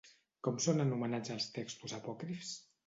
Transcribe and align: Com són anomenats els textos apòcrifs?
Com 0.47 0.57
són 0.65 0.83
anomenats 0.85 1.37
els 1.37 1.49
textos 1.61 1.97
apòcrifs? 2.01 2.61